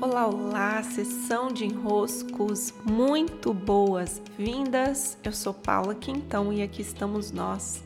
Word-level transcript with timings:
Olá, 0.00 0.26
olá, 0.26 0.82
sessão 0.82 1.48
de 1.48 1.64
enroscos, 1.64 2.72
muito 2.84 3.52
boas-vindas. 3.52 5.18
Eu 5.24 5.32
sou 5.32 5.54
Paula 5.54 5.94
Quintão 5.94 6.52
e 6.52 6.62
aqui 6.62 6.82
estamos 6.82 7.32
nós 7.32 7.82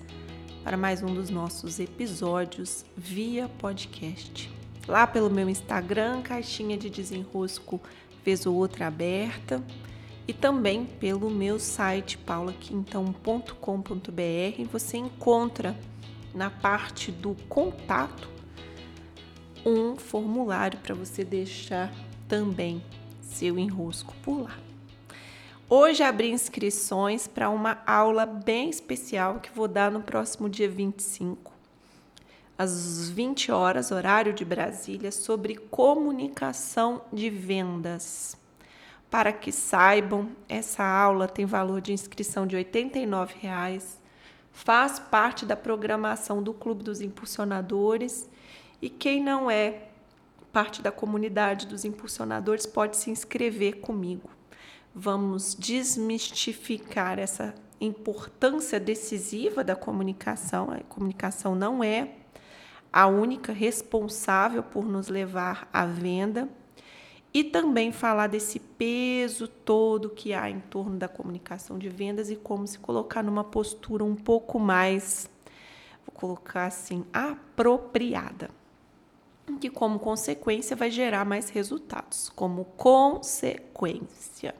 para 0.64 0.76
mais 0.76 1.02
um 1.02 1.14
dos 1.14 1.30
nossos 1.30 1.80
episódios 1.80 2.84
via 2.96 3.48
podcast. 3.48 4.50
Lá 4.86 5.06
pelo 5.06 5.30
meu 5.30 5.48
Instagram, 5.48 6.20
caixinha 6.22 6.76
de 6.76 6.90
desenrosco 6.90 7.80
vez 8.24 8.44
ou 8.44 8.54
outra 8.54 8.88
aberta, 8.88 9.62
e 10.26 10.34
também 10.34 10.84
pelo 10.84 11.30
meu 11.30 11.58
site 11.58 12.18
paulaquintão.com.br 12.18 14.64
você 14.70 14.98
encontra 14.98 15.74
na 16.34 16.50
parte 16.50 17.10
do 17.10 17.34
contato 17.48 18.37
um 19.68 19.96
formulário 19.96 20.78
para 20.78 20.94
você 20.94 21.22
deixar 21.22 21.92
também 22.26 22.82
seu 23.20 23.58
enrosco 23.58 24.14
por 24.22 24.42
lá. 24.42 24.58
Hoje 25.68 26.02
abri 26.02 26.30
inscrições 26.30 27.26
para 27.26 27.50
uma 27.50 27.82
aula 27.86 28.24
bem 28.24 28.70
especial 28.70 29.40
que 29.40 29.50
vou 29.54 29.68
dar 29.68 29.90
no 29.90 30.00
próximo 30.00 30.48
dia 30.48 30.68
25, 30.68 31.52
às 32.56 33.10
20 33.10 33.52
horas, 33.52 33.90
horário 33.90 34.32
de 34.32 34.44
Brasília, 34.44 35.12
sobre 35.12 35.56
comunicação 35.56 37.02
de 37.12 37.28
vendas. 37.28 38.36
Para 39.10 39.32
que 39.32 39.52
saibam, 39.52 40.30
essa 40.48 40.82
aula 40.82 41.28
tem 41.28 41.44
valor 41.44 41.82
de 41.82 41.92
inscrição 41.92 42.46
de 42.46 42.56
R$ 42.56 42.64
89,00, 42.64 43.98
faz 44.50 44.98
parte 44.98 45.44
da 45.44 45.54
programação 45.54 46.42
do 46.42 46.54
Clube 46.54 46.82
dos 46.82 47.02
Impulsionadores 47.02 48.28
e 48.80 48.88
quem 48.88 49.22
não 49.22 49.50
é 49.50 49.88
parte 50.52 50.80
da 50.80 50.90
comunidade 50.90 51.66
dos 51.66 51.84
impulsionadores 51.84 52.66
pode 52.66 52.96
se 52.96 53.10
inscrever 53.10 53.80
comigo. 53.80 54.30
Vamos 54.94 55.54
desmistificar 55.54 57.18
essa 57.18 57.54
importância 57.80 58.80
decisiva 58.80 59.62
da 59.62 59.76
comunicação. 59.76 60.70
A 60.70 60.78
comunicação 60.80 61.54
não 61.54 61.84
é 61.84 62.14
a 62.92 63.06
única 63.06 63.52
responsável 63.52 64.62
por 64.62 64.84
nos 64.86 65.08
levar 65.08 65.68
à 65.72 65.84
venda 65.84 66.48
e 67.34 67.44
também 67.44 67.92
falar 67.92 68.26
desse 68.26 68.58
peso 68.58 69.46
todo 69.46 70.08
que 70.08 70.32
há 70.32 70.48
em 70.48 70.60
torno 70.60 70.96
da 70.96 71.06
comunicação 71.06 71.78
de 71.78 71.88
vendas 71.88 72.30
e 72.30 72.36
como 72.36 72.66
se 72.66 72.78
colocar 72.78 73.22
numa 73.22 73.44
postura 73.44 74.02
um 74.02 74.16
pouco 74.16 74.58
mais, 74.58 75.28
vou 76.06 76.14
colocar 76.14 76.66
assim, 76.66 77.04
apropriada 77.12 78.57
que, 79.56 79.70
como 79.70 79.98
consequência, 79.98 80.76
vai 80.76 80.90
gerar 80.90 81.24
mais 81.24 81.48
resultados. 81.48 82.28
Como 82.28 82.64
consequência. 82.76 84.54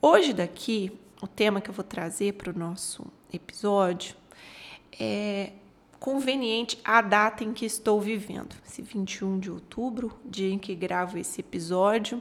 Hoje, 0.00 0.32
daqui, 0.32 0.98
o 1.20 1.26
tema 1.28 1.60
que 1.60 1.70
eu 1.70 1.74
vou 1.74 1.84
trazer 1.84 2.32
para 2.34 2.50
o 2.50 2.58
nosso 2.58 3.04
episódio 3.32 4.16
é 4.98 5.52
conveniente 6.00 6.76
a 6.84 7.00
data 7.00 7.44
em 7.44 7.52
que 7.52 7.64
estou 7.64 8.00
vivendo. 8.00 8.56
Esse 8.66 8.82
21 8.82 9.38
de 9.38 9.50
outubro, 9.50 10.12
dia 10.24 10.52
em 10.52 10.58
que 10.58 10.74
gravo 10.74 11.16
esse 11.16 11.40
episódio, 11.40 12.20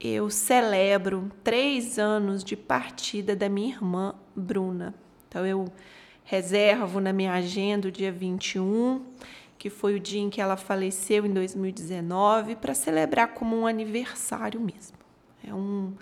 eu 0.00 0.30
celebro 0.30 1.30
três 1.42 1.98
anos 1.98 2.44
de 2.44 2.56
partida 2.56 3.34
da 3.34 3.48
minha 3.48 3.74
irmã 3.74 4.14
Bruna. 4.36 4.94
Então, 5.28 5.44
eu 5.44 5.64
reservo 6.22 7.00
na 7.00 7.12
minha 7.12 7.32
agenda 7.32 7.88
o 7.88 7.90
dia 7.92 8.12
21 8.12 9.04
que 9.62 9.70
foi 9.70 9.94
o 9.94 10.00
dia 10.00 10.20
em 10.20 10.28
que 10.28 10.40
ela 10.40 10.56
faleceu 10.56 11.24
em 11.24 11.32
2019, 11.32 12.56
para 12.56 12.74
celebrar 12.74 13.28
como 13.28 13.56
um 13.56 13.64
aniversário 13.64 14.60
mesmo. 14.60 14.98
É 15.46 15.54
um 15.54 15.94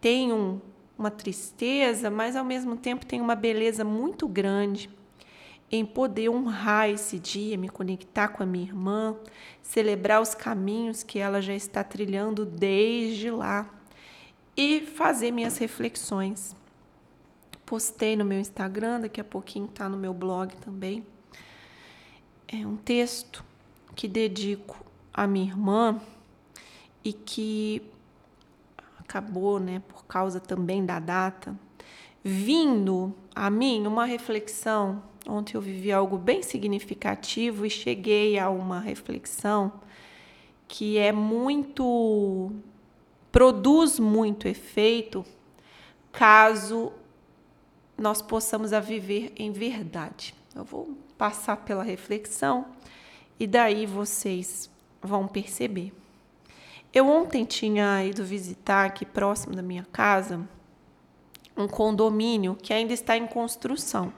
tem 0.00 0.32
um, 0.32 0.58
uma 0.98 1.10
tristeza, 1.10 2.10
mas 2.10 2.34
ao 2.34 2.42
mesmo 2.42 2.74
tempo 2.74 3.04
tem 3.04 3.20
uma 3.20 3.34
beleza 3.34 3.84
muito 3.84 4.26
grande 4.26 4.88
em 5.70 5.84
poder 5.84 6.30
honrar 6.30 6.88
esse 6.88 7.18
dia, 7.18 7.58
me 7.58 7.68
conectar 7.68 8.28
com 8.28 8.42
a 8.42 8.46
minha 8.46 8.64
irmã, 8.64 9.14
celebrar 9.60 10.22
os 10.22 10.34
caminhos 10.34 11.02
que 11.02 11.18
ela 11.18 11.42
já 11.42 11.54
está 11.54 11.84
trilhando 11.84 12.46
desde 12.46 13.30
lá 13.30 13.68
e 14.56 14.80
fazer 14.80 15.32
minhas 15.32 15.58
reflexões. 15.58 16.56
Postei 17.66 18.16
no 18.16 18.24
meu 18.24 18.40
Instagram, 18.40 19.02
daqui 19.02 19.20
a 19.20 19.24
pouquinho 19.24 19.66
está 19.66 19.86
no 19.86 19.98
meu 19.98 20.14
blog 20.14 20.56
também 20.56 21.04
é 22.48 22.66
um 22.66 22.76
texto 22.76 23.44
que 23.94 24.06
dedico 24.06 24.84
à 25.12 25.26
minha 25.26 25.46
irmã 25.46 26.00
e 27.04 27.12
que 27.12 27.82
acabou, 28.98 29.58
né, 29.58 29.82
por 29.88 30.04
causa 30.04 30.40
também 30.40 30.84
da 30.84 30.98
data, 30.98 31.58
vindo 32.22 33.14
a 33.34 33.48
mim 33.48 33.86
uma 33.86 34.04
reflexão. 34.04 35.02
Ontem 35.28 35.56
eu 35.56 35.60
vivi 35.60 35.90
algo 35.90 36.18
bem 36.18 36.42
significativo 36.42 37.64
e 37.66 37.70
cheguei 37.70 38.38
a 38.38 38.50
uma 38.50 38.80
reflexão 38.80 39.72
que 40.68 40.98
é 40.98 41.12
muito 41.12 42.52
produz 43.30 43.98
muito 43.98 44.48
efeito 44.48 45.24
caso 46.10 46.92
nós 47.96 48.22
possamos 48.22 48.72
a 48.72 48.80
viver 48.80 49.32
em 49.36 49.52
verdade. 49.52 50.34
Eu 50.54 50.64
vou 50.64 50.96
passar 51.16 51.58
pela 51.58 51.82
reflexão 51.82 52.66
e 53.38 53.46
daí 53.46 53.86
vocês 53.86 54.70
vão 55.02 55.26
perceber. 55.28 55.92
Eu 56.92 57.08
ontem 57.08 57.44
tinha 57.44 58.04
ido 58.04 58.24
visitar 58.24 58.86
aqui 58.86 59.04
próximo 59.04 59.54
da 59.54 59.62
minha 59.62 59.86
casa 59.92 60.48
um 61.56 61.66
condomínio 61.66 62.54
que 62.54 62.72
ainda 62.72 62.92
está 62.92 63.16
em 63.16 63.26
construção. 63.26 64.12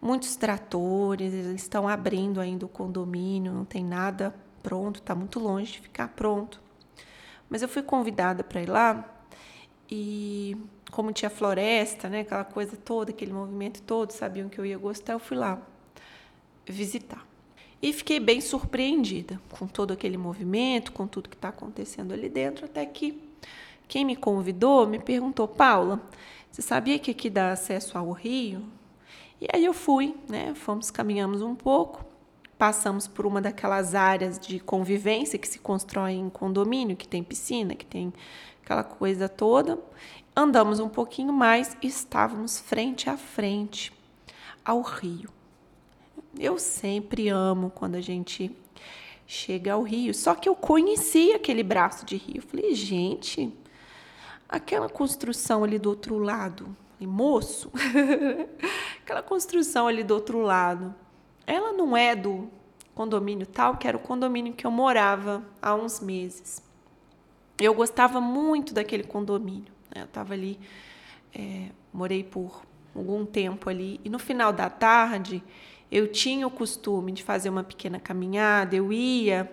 Muitos 0.00 0.36
tratores, 0.36 1.32
eles 1.32 1.62
estão 1.62 1.86
abrindo 1.86 2.40
ainda 2.40 2.64
o 2.64 2.68
condomínio, 2.68 3.52
não 3.52 3.64
tem 3.64 3.84
nada 3.84 4.34
pronto, 4.62 5.00
está 5.00 5.14
muito 5.14 5.38
longe 5.38 5.72
de 5.72 5.80
ficar 5.80 6.08
pronto. 6.08 6.60
Mas 7.48 7.62
eu 7.62 7.68
fui 7.68 7.82
convidada 7.82 8.42
para 8.42 8.62
ir 8.62 8.68
lá 8.68 9.04
e 9.90 10.56
como 10.90 11.12
tinha 11.12 11.30
floresta, 11.30 12.08
né, 12.08 12.20
aquela 12.20 12.44
coisa 12.44 12.76
toda, 12.76 13.10
aquele 13.10 13.32
movimento 13.32 13.82
todo, 13.82 14.10
sabiam 14.12 14.48
que 14.48 14.58
eu 14.58 14.64
ia 14.64 14.78
gostar, 14.78 15.14
eu 15.14 15.18
fui 15.18 15.36
lá 15.36 15.60
visitar. 16.70 17.26
E 17.82 17.92
fiquei 17.92 18.20
bem 18.20 18.40
surpreendida 18.40 19.40
com 19.50 19.66
todo 19.66 19.92
aquele 19.92 20.18
movimento, 20.18 20.92
com 20.92 21.06
tudo 21.06 21.28
que 21.28 21.36
está 21.36 21.48
acontecendo 21.48 22.12
ali 22.12 22.28
dentro, 22.28 22.66
até 22.66 22.84
que 22.84 23.22
quem 23.88 24.04
me 24.04 24.14
convidou 24.14 24.86
me 24.86 24.98
perguntou, 24.98 25.48
Paula, 25.48 26.00
você 26.50 26.62
sabia 26.62 26.98
que 26.98 27.10
aqui 27.10 27.30
dá 27.30 27.52
acesso 27.52 27.96
ao 27.96 28.12
rio? 28.12 28.62
E 29.40 29.46
aí 29.52 29.64
eu 29.64 29.72
fui, 29.72 30.14
né? 30.28 30.54
Fomos, 30.54 30.90
caminhamos 30.90 31.40
um 31.40 31.54
pouco, 31.54 32.04
passamos 32.58 33.08
por 33.08 33.24
uma 33.24 33.40
daquelas 33.40 33.94
áreas 33.94 34.38
de 34.38 34.60
convivência 34.60 35.38
que 35.38 35.48
se 35.48 35.58
constrói 35.58 36.12
em 36.12 36.28
condomínio, 36.28 36.96
que 36.96 37.08
tem 37.08 37.22
piscina, 37.22 37.74
que 37.74 37.86
tem 37.86 38.12
aquela 38.62 38.84
coisa 38.84 39.28
toda. 39.28 39.78
Andamos 40.36 40.78
um 40.78 40.88
pouquinho 40.88 41.32
mais 41.32 41.76
e 41.80 41.86
estávamos 41.86 42.60
frente 42.60 43.08
a 43.08 43.16
frente 43.16 43.90
ao 44.64 44.82
rio. 44.82 45.39
Eu 46.38 46.58
sempre 46.58 47.28
amo 47.28 47.70
quando 47.70 47.96
a 47.96 48.00
gente 48.00 48.54
chega 49.26 49.72
ao 49.72 49.82
rio. 49.82 50.12
Só 50.12 50.34
que 50.34 50.48
eu 50.48 50.54
conheci 50.54 51.32
aquele 51.32 51.62
braço 51.62 52.04
de 52.04 52.16
rio. 52.16 52.42
falei, 52.42 52.74
gente, 52.74 53.52
aquela 54.48 54.88
construção 54.88 55.62
ali 55.62 55.78
do 55.78 55.88
outro 55.88 56.18
lado, 56.18 56.76
moço, 57.00 57.70
aquela 59.02 59.22
construção 59.22 59.86
ali 59.86 60.02
do 60.02 60.14
outro 60.14 60.40
lado, 60.40 60.94
ela 61.46 61.72
não 61.72 61.96
é 61.96 62.14
do 62.14 62.50
condomínio 62.94 63.46
tal, 63.46 63.76
que 63.76 63.88
era 63.88 63.96
o 63.96 64.00
condomínio 64.00 64.52
que 64.52 64.66
eu 64.66 64.70
morava 64.70 65.42
há 65.62 65.74
uns 65.74 66.00
meses. 66.00 66.62
Eu 67.58 67.72
gostava 67.74 68.20
muito 68.20 68.74
daquele 68.74 69.04
condomínio. 69.04 69.72
Né? 69.94 70.02
Eu 70.02 70.04
estava 70.04 70.34
ali, 70.34 70.58
é, 71.34 71.68
morei 71.92 72.24
por 72.24 72.62
algum 72.94 73.24
tempo 73.24 73.70
ali, 73.70 74.00
e 74.04 74.10
no 74.10 74.18
final 74.18 74.52
da 74.52 74.68
tarde 74.68 75.42
eu 75.90 76.06
tinha 76.06 76.46
o 76.46 76.50
costume 76.50 77.10
de 77.10 77.22
fazer 77.22 77.48
uma 77.48 77.64
pequena 77.64 77.98
caminhada, 77.98 78.76
eu 78.76 78.92
ia 78.92 79.50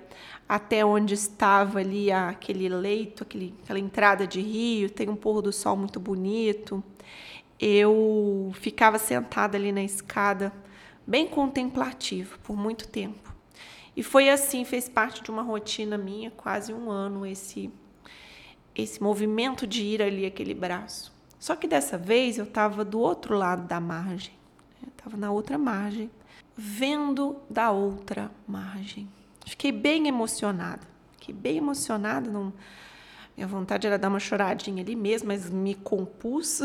até 0.48 0.86
onde 0.86 1.16
estava 1.16 1.80
ali 1.80 2.12
aquele 2.12 2.70
leito, 2.70 3.24
aquele, 3.24 3.56
aquela 3.64 3.80
entrada 3.80 4.28
de 4.28 4.40
rio, 4.40 4.90
tem 4.90 5.10
um 5.10 5.16
pôr 5.16 5.42
do 5.42 5.52
sol 5.52 5.76
muito 5.76 6.00
bonito. 6.00 6.84
Eu 7.60 8.52
ficava 8.54 9.00
sentada 9.00 9.58
ali 9.58 9.72
na 9.72 9.84
escada, 9.84 10.54
bem 11.06 11.28
contemplativa, 11.28 12.38
por 12.44 12.56
muito 12.56 12.88
tempo. 12.88 13.34
E 13.96 14.04
foi 14.04 14.30
assim, 14.30 14.64
fez 14.64 14.88
parte 14.88 15.24
de 15.24 15.32
uma 15.32 15.42
rotina 15.42 15.98
minha, 15.98 16.30
quase 16.30 16.72
um 16.72 16.92
ano, 16.92 17.26
esse, 17.26 17.72
esse 18.76 19.02
movimento 19.02 19.66
de 19.66 19.82
ir 19.82 20.04
ali 20.04 20.24
aquele 20.24 20.54
braço. 20.54 21.12
Só 21.40 21.56
que 21.56 21.68
dessa 21.68 21.98
vez 21.98 22.38
eu 22.38 22.44
estava 22.46 22.86
do 22.86 23.00
outro 23.00 23.36
lado 23.36 23.68
da 23.68 23.80
margem, 23.80 24.34
estava 24.96 25.18
na 25.18 25.32
outra 25.32 25.58
margem 25.58 26.12
vendo 26.58 27.38
da 27.48 27.70
outra 27.70 28.32
margem. 28.48 29.08
Fiquei 29.46 29.72
bem 29.72 30.08
emocionada, 30.08 30.82
fiquei 31.14 31.34
bem 31.34 31.58
emocionada. 31.58 32.30
Não... 32.30 32.52
Minha 33.36 33.48
vontade 33.48 33.86
era 33.86 34.00
dar 34.00 34.08
uma 34.08 34.20
choradinha 34.20 34.82
ali 34.82 34.96
mesmo, 34.96 35.28
mas 35.28 35.50
me 35.50 35.76
compus. 35.76 36.60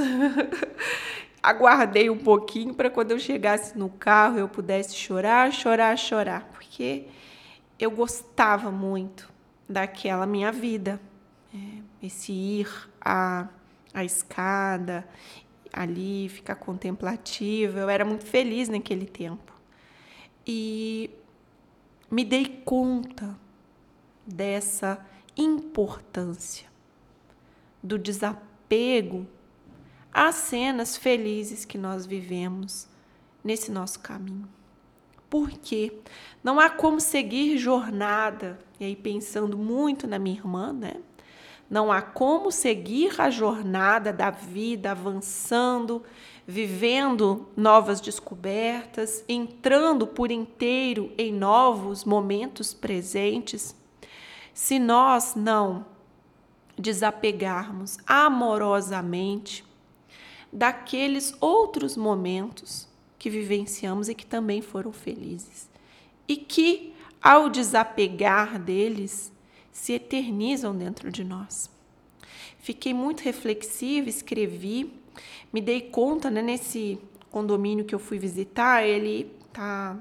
Aguardei 1.42 2.08
um 2.08 2.18
pouquinho 2.18 2.72
para 2.72 2.88
quando 2.88 3.10
eu 3.10 3.18
chegasse 3.18 3.76
no 3.76 3.90
carro 3.90 4.38
eu 4.38 4.48
pudesse 4.48 4.94
chorar, 4.94 5.52
chorar, 5.52 5.98
chorar, 5.98 6.48
porque 6.52 7.08
eu 7.78 7.90
gostava 7.90 8.70
muito 8.70 9.30
daquela 9.68 10.24
minha 10.24 10.50
vida. 10.50 11.00
É, 11.54 12.06
esse 12.06 12.32
ir 12.32 12.68
a, 13.00 13.48
a 13.92 14.04
escada, 14.04 15.06
ali, 15.72 16.28
ficar 16.28 16.54
contemplativa. 16.54 17.80
Eu 17.80 17.90
era 17.90 18.04
muito 18.04 18.24
feliz 18.24 18.68
naquele 18.68 19.06
tempo. 19.06 19.52
E 20.46 21.10
me 22.10 22.24
dei 22.24 22.62
conta 22.64 23.38
dessa 24.26 25.04
importância 25.36 26.70
do 27.82 27.98
desapego 27.98 29.26
às 30.12 30.34
cenas 30.36 30.96
felizes 30.96 31.64
que 31.64 31.78
nós 31.78 32.06
vivemos 32.06 32.86
nesse 33.42 33.70
nosso 33.70 34.00
caminho. 34.00 34.48
Porque 35.28 35.98
não 36.44 36.60
há 36.60 36.68
como 36.68 37.00
seguir 37.00 37.56
jornada, 37.56 38.58
e 38.78 38.84
aí 38.84 38.94
pensando 38.94 39.56
muito 39.56 40.06
na 40.06 40.18
minha 40.18 40.36
irmã, 40.36 40.72
né? 40.72 40.96
Não 41.70 41.90
há 41.90 42.02
como 42.02 42.52
seguir 42.52 43.18
a 43.18 43.30
jornada 43.30 44.12
da 44.12 44.30
vida 44.30 44.90
avançando, 44.90 46.02
vivendo 46.46 47.48
novas 47.56 48.00
descobertas, 48.00 49.24
entrando 49.28 50.06
por 50.06 50.30
inteiro 50.30 51.12
em 51.16 51.32
novos 51.32 52.04
momentos 52.04 52.74
presentes, 52.74 53.74
se 54.52 54.78
nós 54.78 55.34
não 55.34 55.86
desapegarmos 56.76 57.98
amorosamente 58.06 59.64
daqueles 60.52 61.34
outros 61.40 61.96
momentos 61.96 62.88
que 63.18 63.30
vivenciamos 63.30 64.08
e 64.08 64.14
que 64.14 64.26
também 64.26 64.60
foram 64.60 64.92
felizes. 64.92 65.70
E 66.26 66.36
que, 66.36 66.92
ao 67.22 67.48
desapegar 67.48 68.58
deles, 68.58 69.32
se 69.70 69.92
eternizam 69.94 70.76
dentro 70.76 71.10
de 71.10 71.24
nós. 71.24 71.70
Fiquei 72.58 72.92
muito 72.92 73.22
reflexiva, 73.22 74.08
escrevi, 74.08 74.92
me 75.52 75.60
dei 75.60 75.80
conta 75.80 76.30
né, 76.30 76.42
nesse 76.42 76.98
condomínio 77.30 77.84
que 77.84 77.94
eu 77.94 77.98
fui 77.98 78.18
visitar, 78.18 78.84
ele 78.84 79.30
está 79.48 79.96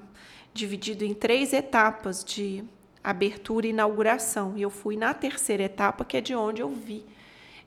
dividido 0.54 1.04
em 1.06 1.14
três 1.14 1.54
etapas 1.54 2.24
de 2.24 2.64
abertura 3.04 3.68
e 3.68 3.70
inauguração. 3.70 4.54
E 4.58 4.62
eu 4.62 4.70
fui 4.70 4.98
na 4.98 5.14
terceira 5.14 5.64
etapa, 5.64 6.06
que 6.06 6.18
é 6.18 6.22
de 6.22 6.36
onde 6.36 6.62
eu 6.62 6.70
vi 6.70 7.06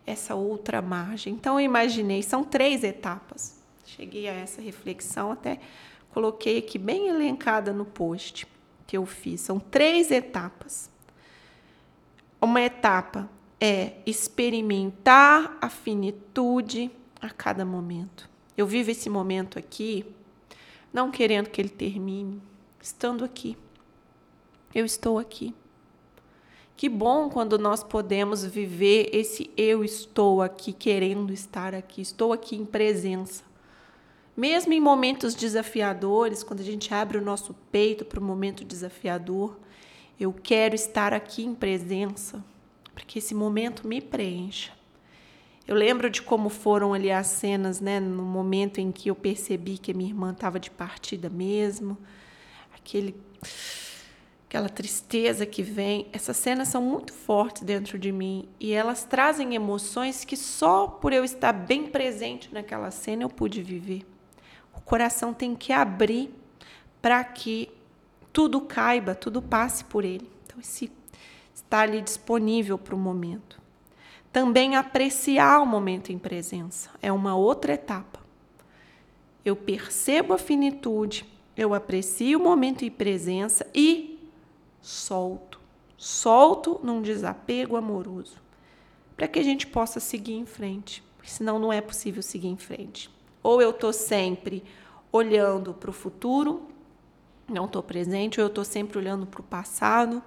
essa 0.06 0.34
outra 0.34 0.82
margem. 0.82 1.32
Então 1.32 1.58
eu 1.58 1.64
imaginei, 1.64 2.22
são 2.22 2.44
três 2.44 2.84
etapas. 2.84 3.60
Cheguei 3.84 4.28
a 4.28 4.32
essa 4.32 4.60
reflexão, 4.60 5.32
até 5.32 5.58
coloquei 6.12 6.58
aqui 6.58 6.78
bem 6.78 7.08
elencada 7.08 7.72
no 7.72 7.84
post 7.84 8.46
que 8.86 8.96
eu 8.96 9.06
fiz. 9.06 9.40
São 9.40 9.58
três 9.58 10.10
etapas. 10.10 10.90
Uma 12.40 12.60
etapa 12.60 13.28
é 13.60 13.94
experimentar 14.04 15.56
a 15.60 15.68
finitude 15.70 16.90
a 17.24 17.30
cada 17.30 17.64
momento. 17.64 18.28
Eu 18.56 18.66
vivo 18.66 18.90
esse 18.90 19.10
momento 19.10 19.58
aqui, 19.58 20.04
não 20.92 21.10
querendo 21.10 21.50
que 21.50 21.60
ele 21.60 21.68
termine, 21.68 22.40
estando 22.80 23.24
aqui. 23.24 23.56
Eu 24.74 24.84
estou 24.84 25.18
aqui. 25.18 25.54
Que 26.76 26.88
bom 26.88 27.28
quando 27.28 27.58
nós 27.58 27.84
podemos 27.84 28.44
viver 28.44 29.08
esse 29.12 29.50
eu 29.56 29.84
estou 29.84 30.42
aqui, 30.42 30.72
querendo 30.72 31.32
estar 31.32 31.74
aqui, 31.74 32.02
estou 32.02 32.32
aqui 32.32 32.56
em 32.56 32.64
presença. 32.64 33.44
Mesmo 34.36 34.72
em 34.72 34.80
momentos 34.80 35.34
desafiadores, 35.34 36.42
quando 36.42 36.60
a 36.60 36.64
gente 36.64 36.92
abre 36.92 37.16
o 37.16 37.22
nosso 37.22 37.54
peito 37.70 38.04
para 38.04 38.18
o 38.18 38.24
momento 38.24 38.64
desafiador, 38.64 39.56
eu 40.18 40.32
quero 40.32 40.74
estar 40.74 41.12
aqui 41.12 41.44
em 41.44 41.54
presença, 41.54 42.44
para 42.92 43.04
que 43.04 43.20
esse 43.20 43.34
momento 43.34 43.86
me 43.86 44.00
preencha. 44.00 44.72
Eu 45.66 45.74
lembro 45.74 46.10
de 46.10 46.20
como 46.20 46.48
foram 46.48 46.92
ali 46.92 47.10
as 47.10 47.26
cenas, 47.28 47.80
né, 47.80 47.98
no 47.98 48.22
momento 48.22 48.78
em 48.78 48.92
que 48.92 49.08
eu 49.08 49.14
percebi 49.14 49.78
que 49.78 49.92
a 49.92 49.94
minha 49.94 50.10
irmã 50.10 50.32
estava 50.32 50.60
de 50.60 50.70
partida 50.70 51.30
mesmo, 51.30 51.96
aquele 52.74 53.14
aquela 54.46 54.68
tristeza 54.68 55.44
que 55.44 55.62
vem. 55.64 56.06
Essas 56.12 56.36
cenas 56.36 56.68
são 56.68 56.80
muito 56.80 57.12
fortes 57.12 57.62
dentro 57.62 57.98
de 57.98 58.12
mim 58.12 58.48
e 58.60 58.72
elas 58.72 59.02
trazem 59.02 59.54
emoções 59.54 60.24
que 60.24 60.36
só 60.36 60.86
por 60.86 61.12
eu 61.12 61.24
estar 61.24 61.52
bem 61.52 61.88
presente 61.88 62.54
naquela 62.54 62.92
cena 62.92 63.24
eu 63.24 63.28
pude 63.28 63.62
viver. 63.62 64.06
O 64.72 64.80
coração 64.80 65.34
tem 65.34 65.56
que 65.56 65.72
abrir 65.72 66.32
para 67.02 67.24
que 67.24 67.68
tudo 68.32 68.60
caiba, 68.60 69.14
tudo 69.14 69.42
passe 69.42 69.84
por 69.84 70.04
ele. 70.04 70.30
Então, 70.46 70.60
esse 70.60 70.90
ali 71.70 72.00
disponível 72.00 72.78
para 72.78 72.94
o 72.94 72.98
momento. 72.98 73.63
Também 74.34 74.74
apreciar 74.74 75.62
o 75.62 75.64
momento 75.64 76.10
em 76.10 76.18
presença 76.18 76.90
é 77.00 77.12
uma 77.12 77.36
outra 77.36 77.74
etapa. 77.74 78.18
Eu 79.44 79.54
percebo 79.54 80.32
a 80.32 80.38
finitude, 80.38 81.24
eu 81.56 81.72
aprecio 81.72 82.40
o 82.40 82.42
momento 82.42 82.84
em 82.84 82.90
presença 82.90 83.64
e 83.72 84.28
solto. 84.80 85.60
Solto 85.96 86.80
num 86.82 87.00
desapego 87.00 87.76
amoroso, 87.76 88.42
para 89.16 89.28
que 89.28 89.38
a 89.38 89.42
gente 89.44 89.68
possa 89.68 90.00
seguir 90.00 90.34
em 90.34 90.46
frente, 90.46 91.00
senão 91.22 91.60
não 91.60 91.72
é 91.72 91.80
possível 91.80 92.20
seguir 92.20 92.48
em 92.48 92.56
frente. 92.56 93.08
Ou 93.40 93.62
eu 93.62 93.70
estou 93.70 93.92
sempre 93.92 94.64
olhando 95.12 95.72
para 95.72 95.90
o 95.90 95.92
futuro, 95.92 96.66
não 97.46 97.66
estou 97.66 97.84
presente, 97.84 98.40
ou 98.40 98.46
eu 98.46 98.48
estou 98.48 98.64
sempre 98.64 98.98
olhando 98.98 99.26
para 99.26 99.40
o 99.40 99.44
passado, 99.44 100.20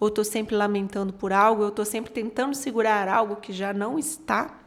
ou 0.00 0.08
estou 0.08 0.24
sempre 0.24 0.54
lamentando 0.54 1.12
por 1.12 1.32
algo, 1.32 1.62
eu 1.62 1.68
estou 1.68 1.84
sempre 1.84 2.12
tentando 2.12 2.54
segurar 2.54 3.08
algo 3.08 3.36
que 3.36 3.52
já 3.52 3.72
não 3.72 3.98
está 3.98 4.58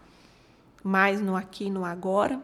mais 0.83 1.21
no 1.21 1.35
aqui 1.35 1.65
e 1.65 1.69
no 1.69 1.85
agora. 1.85 2.41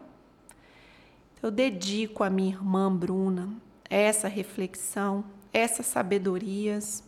Eu 1.42 1.50
dedico 1.50 2.24
a 2.24 2.30
minha 2.30 2.54
irmã 2.54 2.94
Bruna 2.94 3.50
essa 3.88 4.28
reflexão, 4.28 5.24
essas 5.52 5.86
sabedorias. 5.86 7.02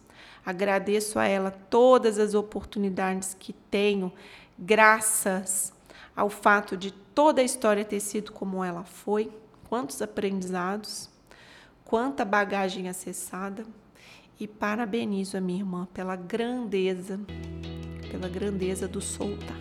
Agradeço 0.44 1.18
a 1.18 1.26
ela 1.26 1.50
todas 1.50 2.18
as 2.18 2.34
oportunidades 2.34 3.36
que 3.38 3.52
tenho, 3.52 4.12
graças 4.58 5.72
ao 6.16 6.30
fato 6.30 6.76
de 6.76 6.90
toda 6.90 7.40
a 7.40 7.44
história 7.44 7.84
ter 7.84 8.00
sido 8.00 8.32
como 8.32 8.64
ela 8.64 8.84
foi, 8.84 9.30
quantos 9.68 10.00
aprendizados, 10.02 11.08
quanta 11.84 12.24
bagagem 12.24 12.88
acessada 12.88 13.64
e 14.40 14.48
parabenizo 14.48 15.36
a 15.36 15.40
minha 15.40 15.60
irmã 15.60 15.86
pela 15.92 16.16
grandeza, 16.16 17.20
pela 18.10 18.26
grandeza 18.26 18.88
do 18.88 19.00
soltar. 19.00 19.58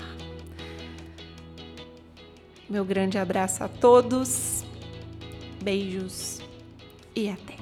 Meu 2.69 2.85
grande 2.85 3.17
abraço 3.17 3.61
a 3.63 3.67
todos, 3.67 4.63
beijos 5.61 6.39
e 7.13 7.29
até! 7.29 7.58